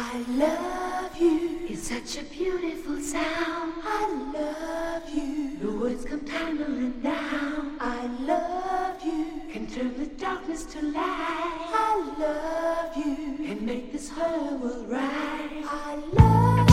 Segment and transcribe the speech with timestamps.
[0.00, 1.66] I love you.
[1.68, 3.72] It's such a beautiful sound.
[3.82, 5.56] I love you.
[5.58, 7.76] The words come tumbling down.
[7.80, 9.42] I love you.
[9.52, 11.02] Can turn the darkness to light.
[11.02, 13.44] I love you.
[13.44, 15.64] Can make this whole world right.
[15.64, 16.67] I love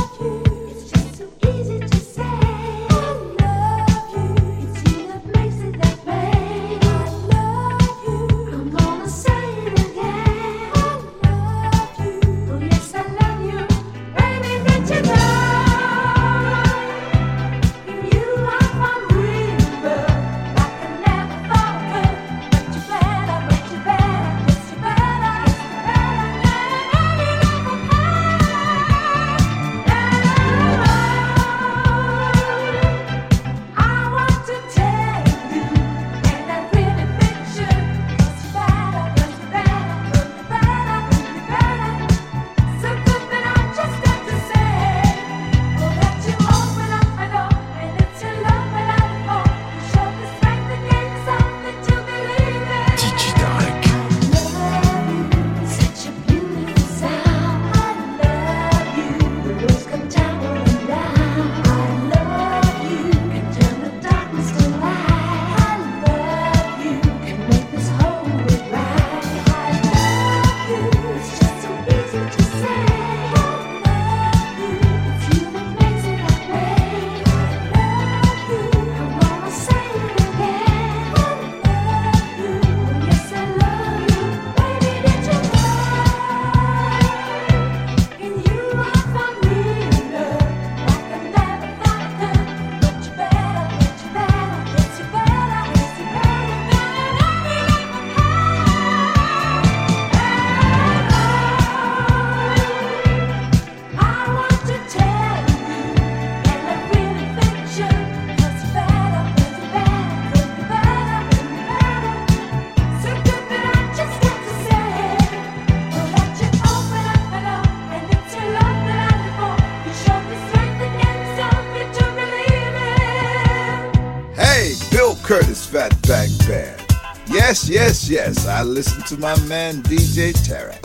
[128.56, 130.80] I listen to my man DJ Tarek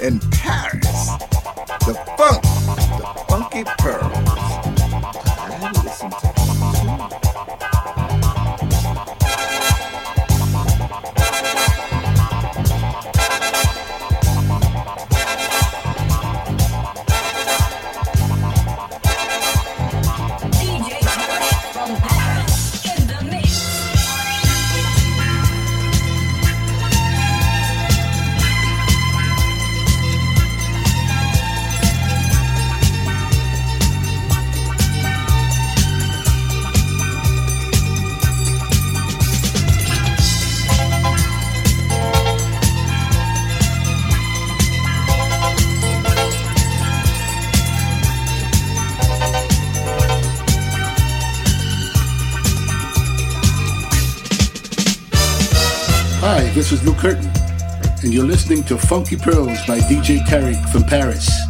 [0.00, 1.06] in Paris.
[1.86, 4.05] The funk, the funky purr.
[58.66, 61.45] to Funky Pearls by DJ Tarek from Paris.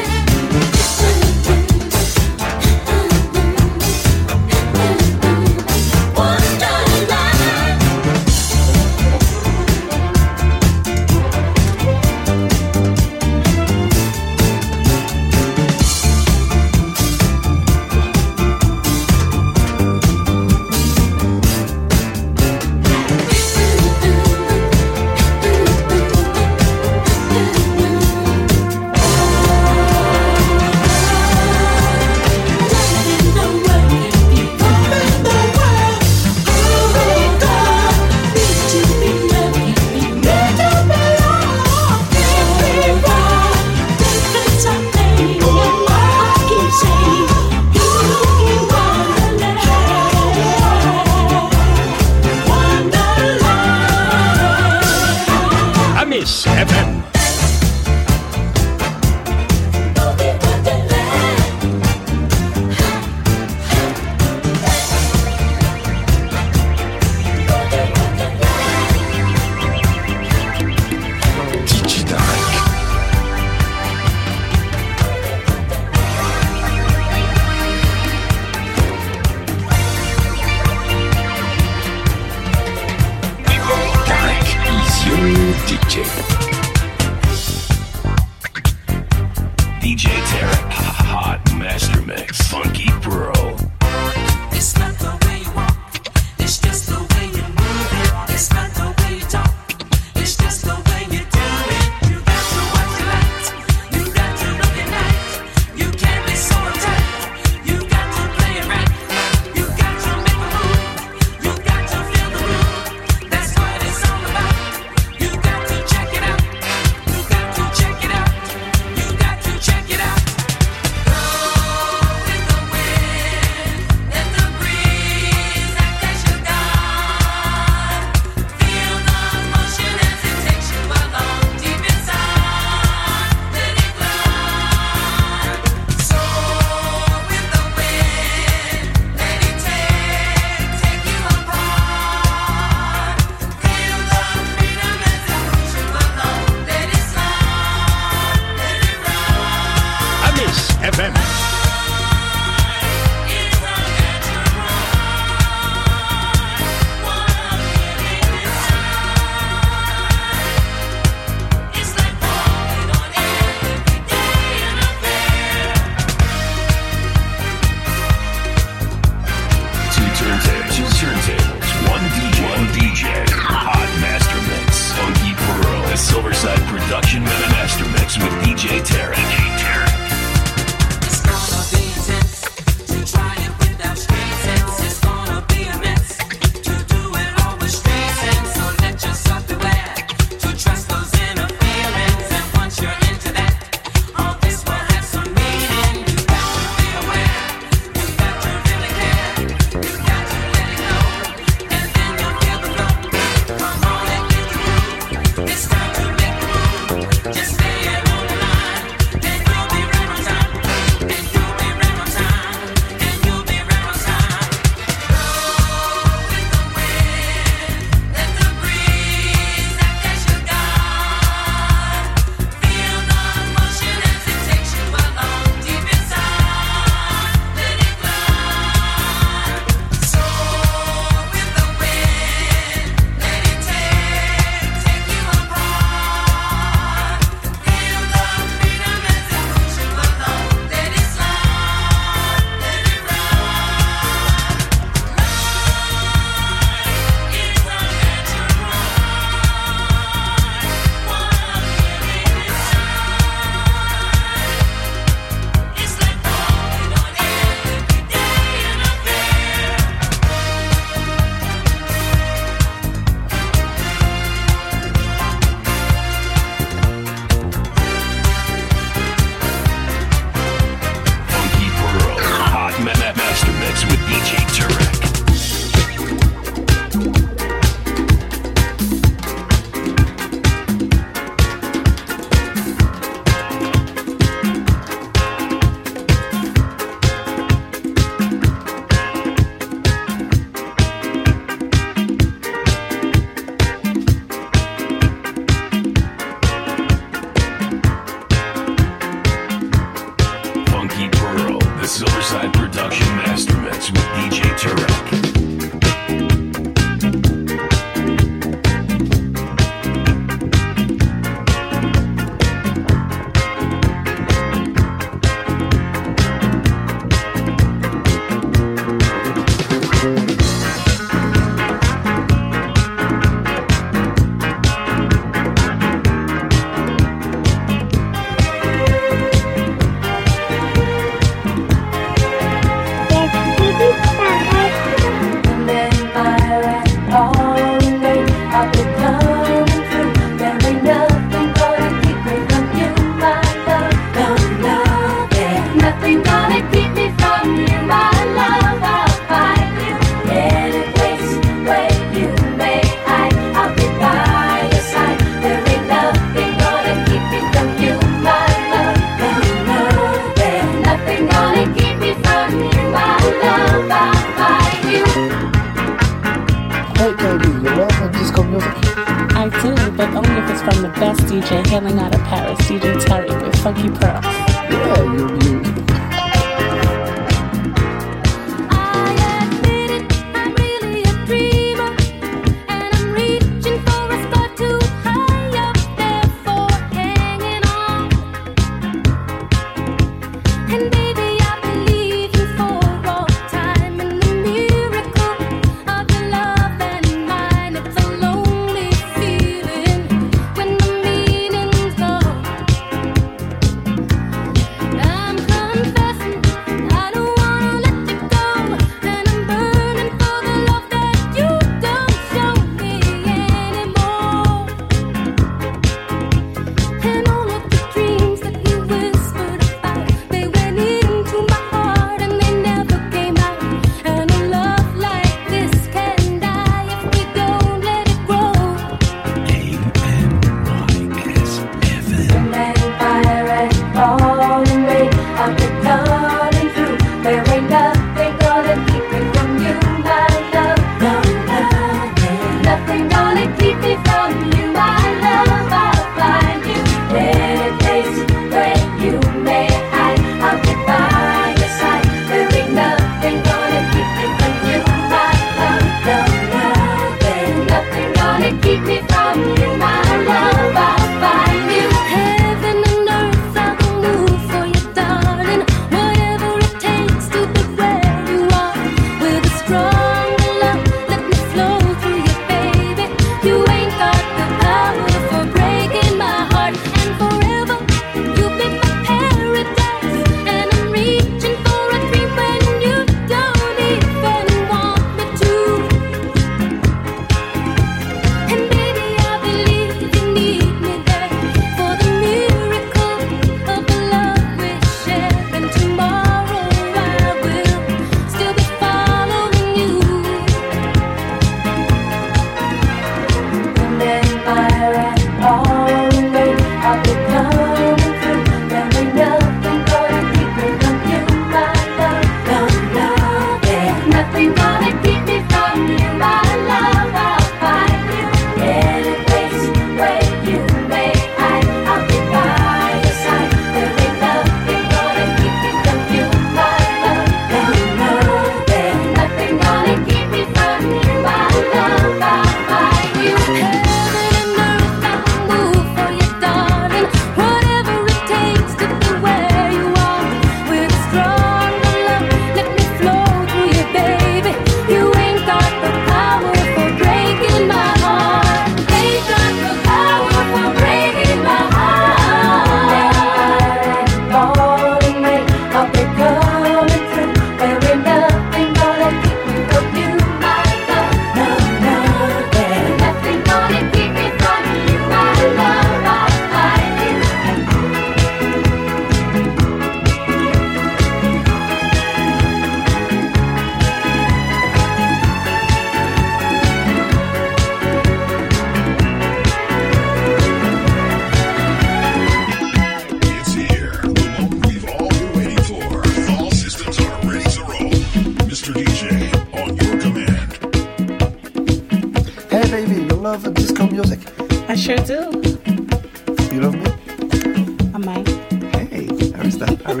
[599.84, 599.94] Ah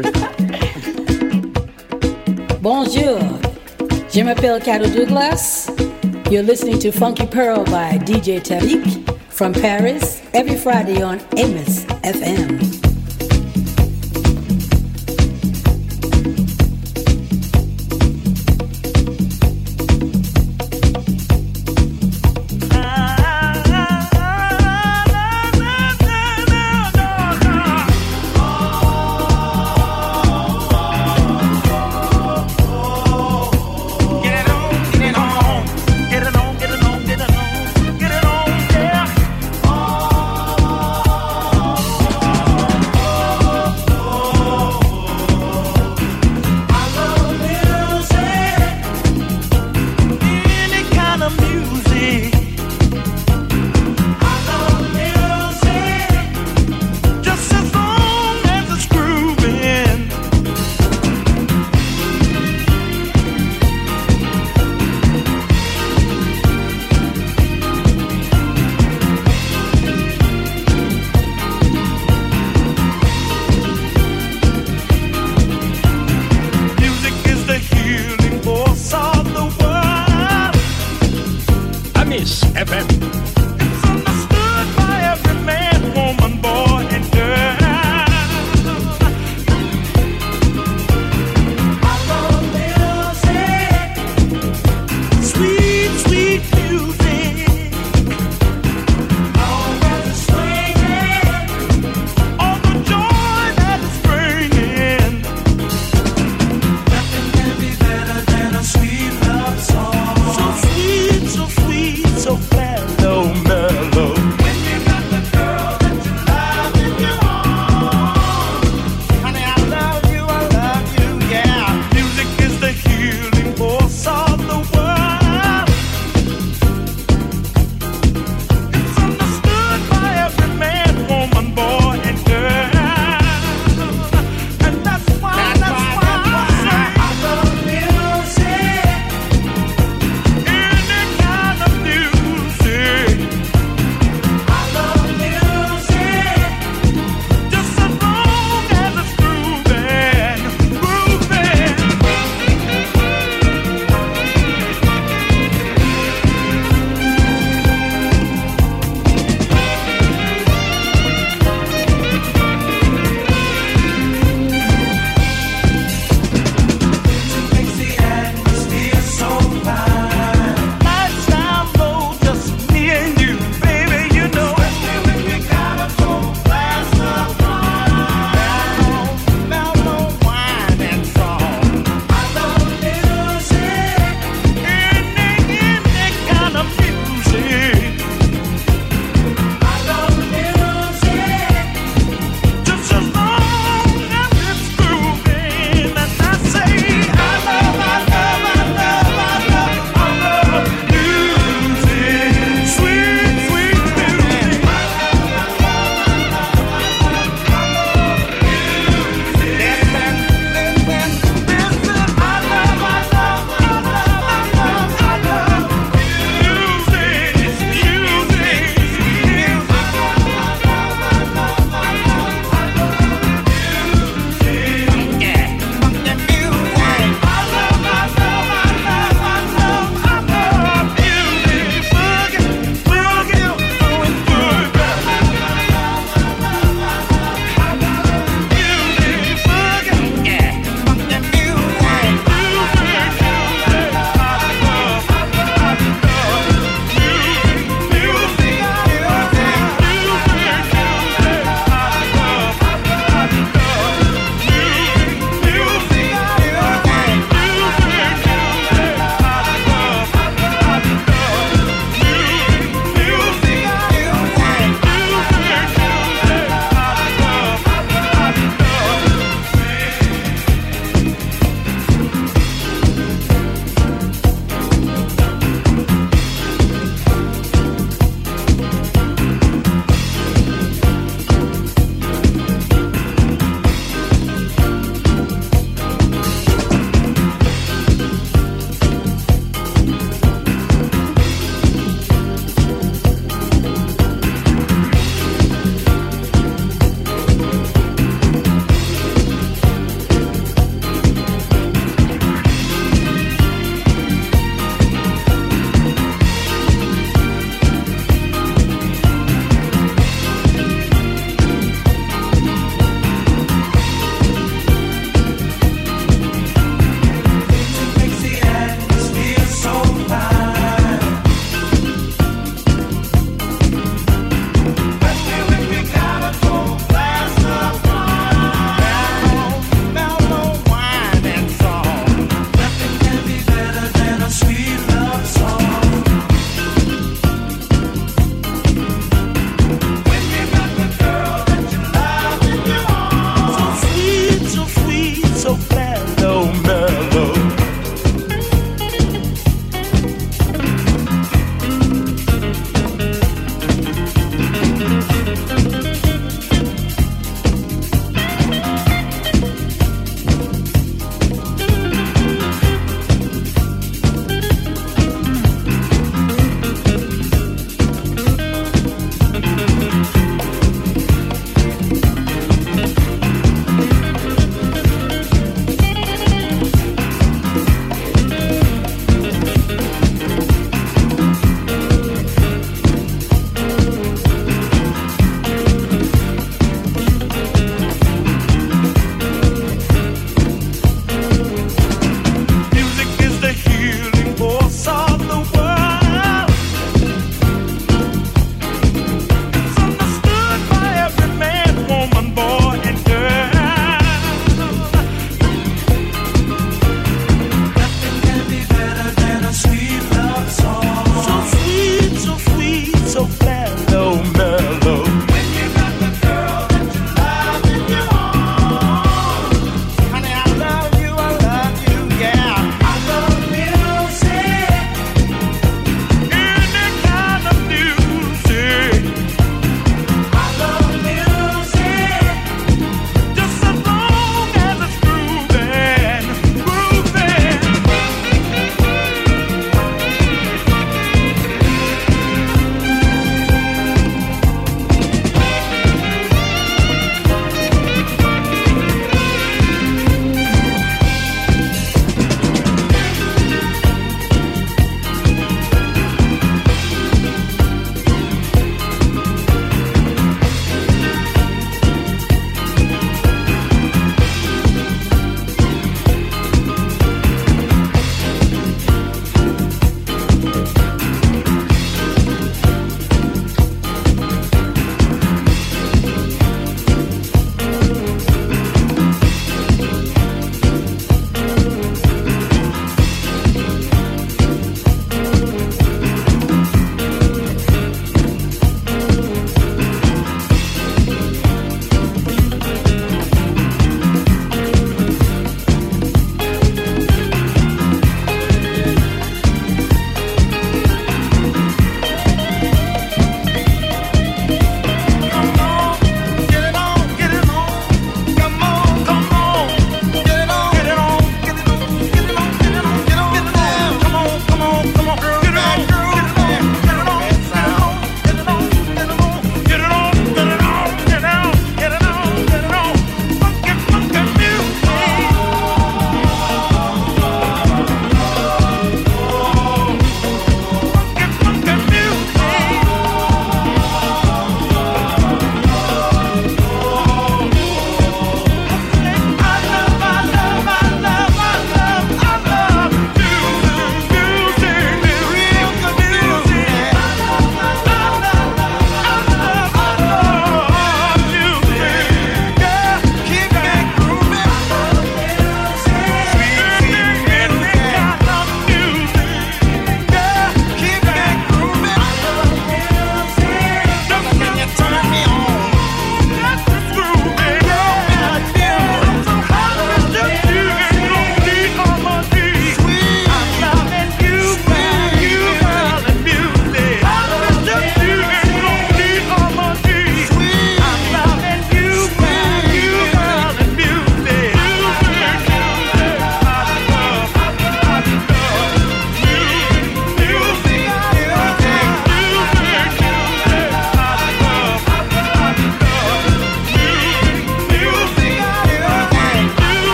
[2.60, 3.18] Bonjour,
[4.12, 5.70] je m'appelle Carol Douglas.
[6.30, 8.84] You're listening to Funky Pearl by DJ Tarek
[9.30, 12.79] from Paris every Friday on Amos FM.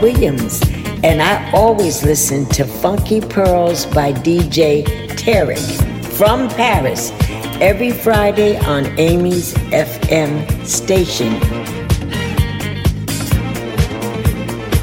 [0.00, 0.60] Williams,
[1.02, 4.84] and I always listen to Funky Pearls by DJ
[5.16, 5.60] Tarek
[6.04, 7.12] from Paris
[7.60, 11.32] every Friday on Amy's FM station.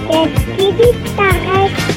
[0.10, 1.97] Est-ce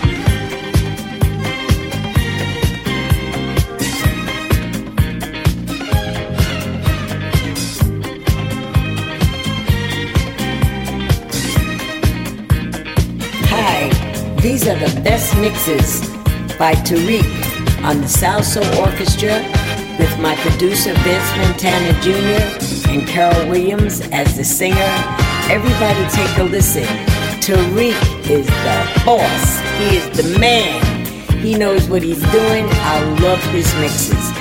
[15.02, 16.00] Best Mixes
[16.58, 17.24] by Tarek
[17.82, 19.40] on the Salsoul Orchestra
[19.98, 22.90] with my producer Vince Montana Jr.
[22.90, 24.92] and Carol Williams as the singer.
[25.48, 26.84] Everybody take a listen.
[27.40, 29.60] Tarek is the boss.
[29.78, 31.06] He is the man.
[31.38, 32.66] He knows what he's doing.
[32.68, 34.32] I love his mixes.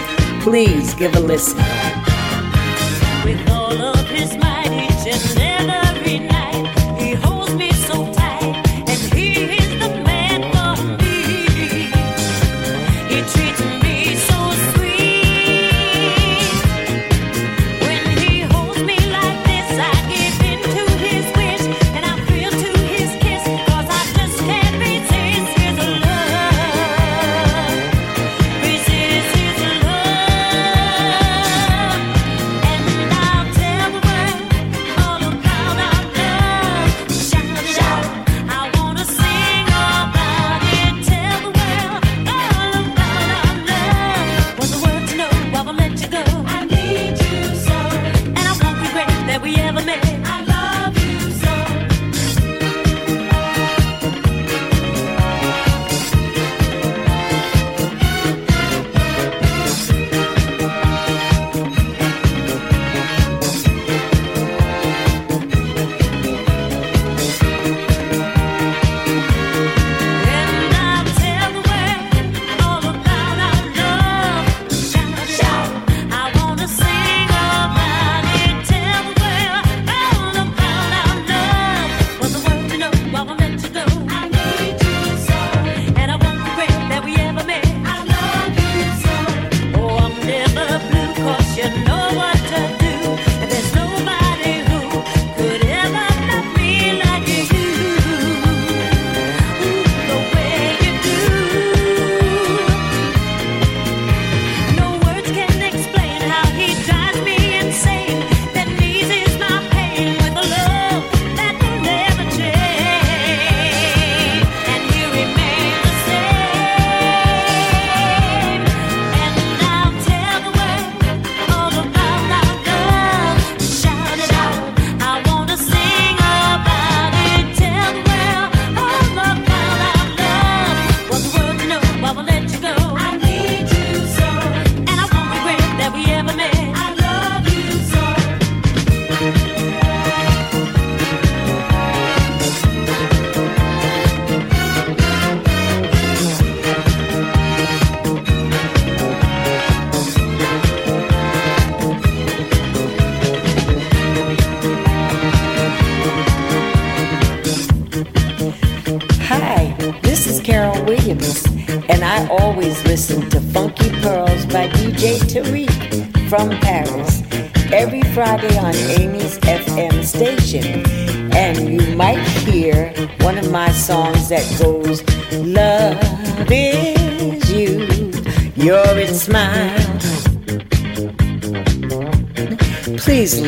[0.44, 1.58] Please give a listen.
[3.24, 4.36] With all of his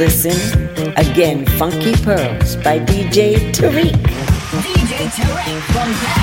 [0.02, 0.34] listen
[0.98, 3.94] again Funky Pearls by DJ Tarek.
[4.66, 6.21] DJ Tarek from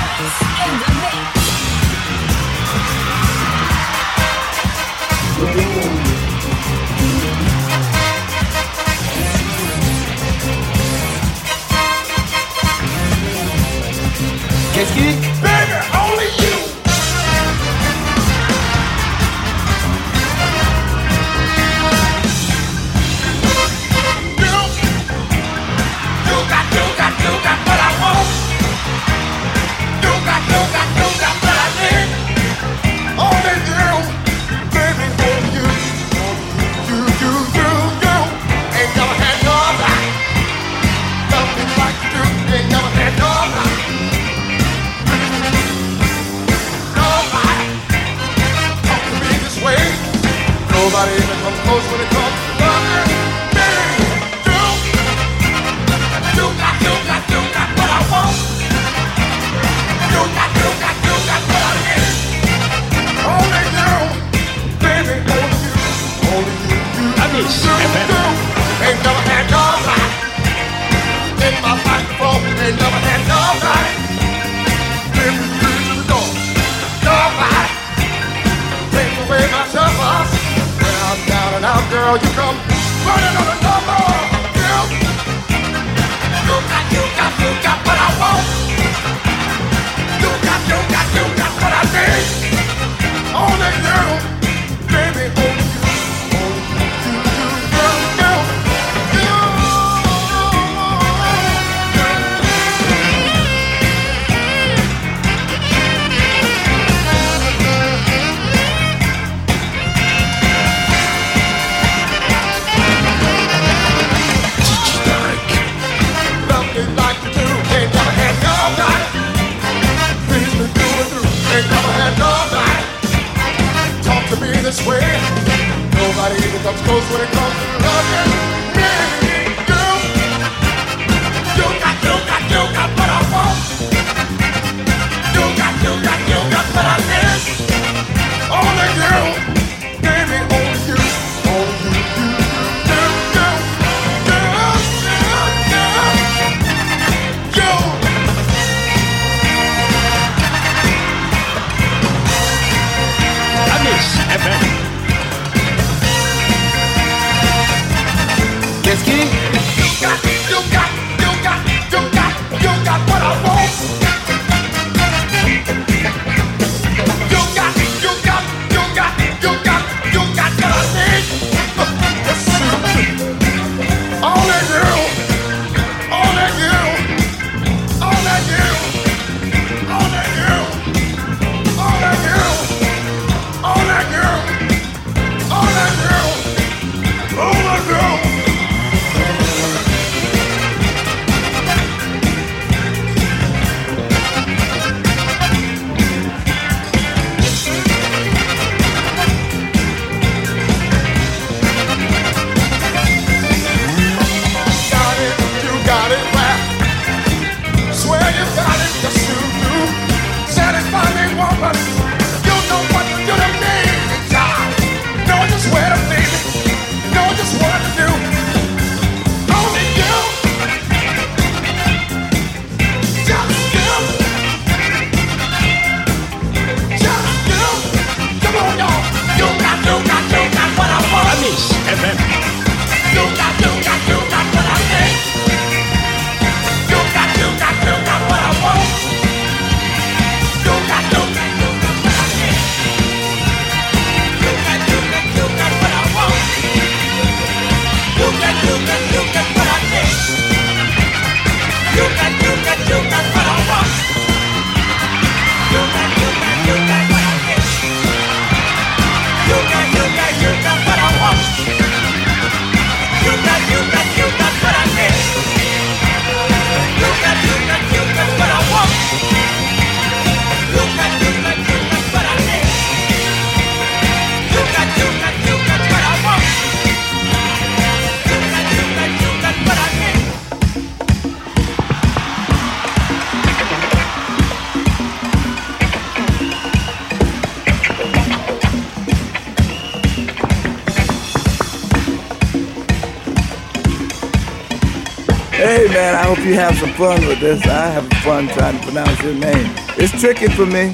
[296.79, 297.61] some fun with this.
[297.65, 299.73] I have fun trying to pronounce your name.
[299.97, 300.93] It's tricky for me.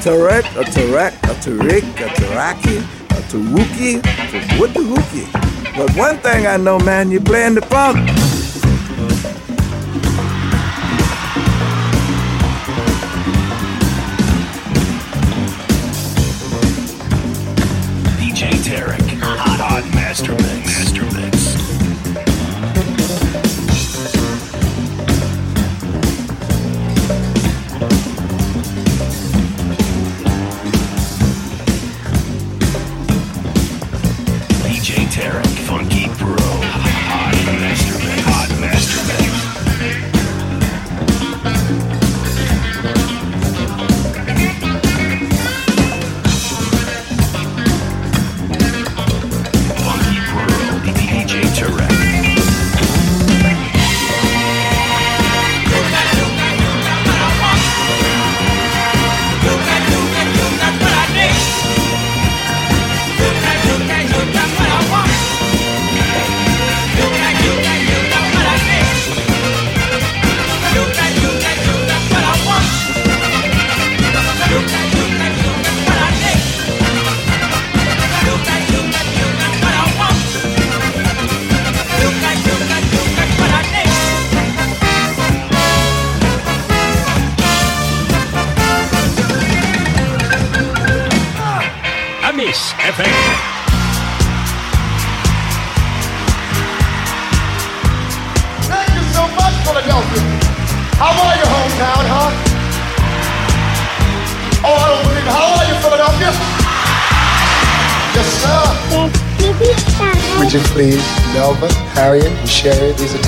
[0.00, 2.78] Tarek, a Tarek, a Tarik, a Taraki,
[3.10, 5.76] a Taruki, a Woodaruki.
[5.76, 7.98] But one thing I know, man, you're playing the funk.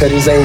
[0.02, 0.44] Masters em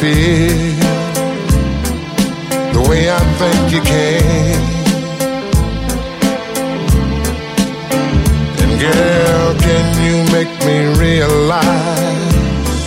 [0.00, 0.76] feel
[2.74, 4.60] the way I think you can.
[8.62, 12.82] And girl, can you make me realize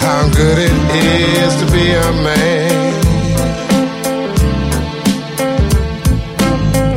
[0.00, 3.02] how good it is to be a man?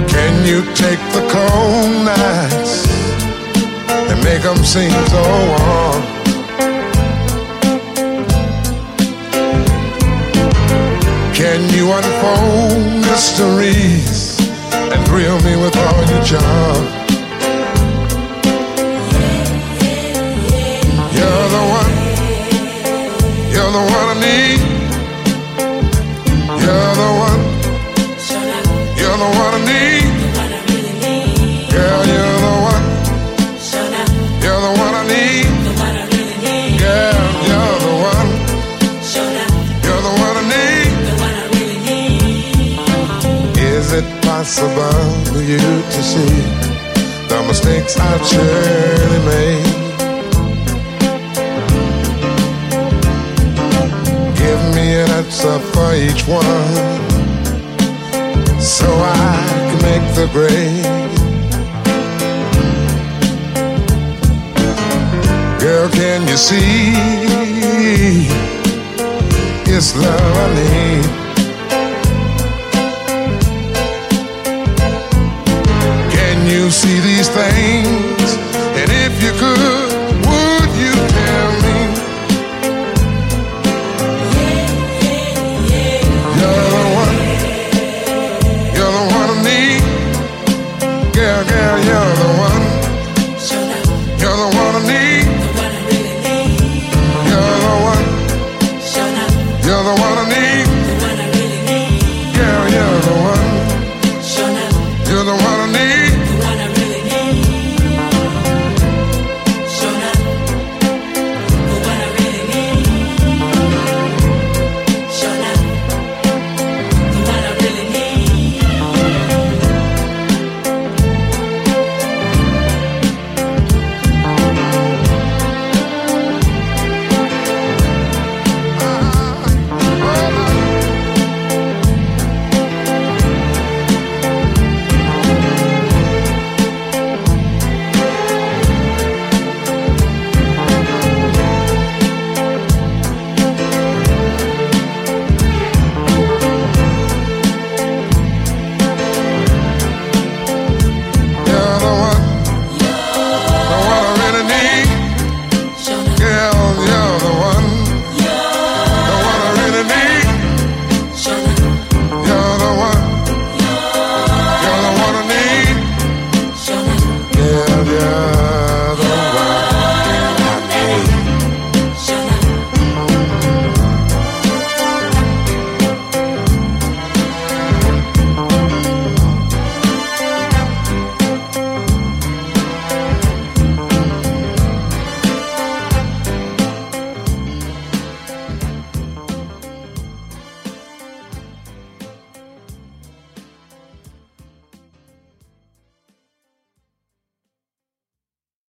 [0.08, 2.74] Can you take the cold nights
[4.10, 6.07] and make them seem so warm?
[11.92, 14.40] Unfold mysteries
[14.72, 16.97] and thrill me with all your charm?
[44.60, 46.42] It possible for you to see
[47.28, 49.64] the mistakes I've surely made?
[54.36, 57.02] Give me an answer for each one
[58.60, 60.86] so I can make the grade.
[65.60, 66.94] Girl, can you see
[69.70, 71.27] it's love I need?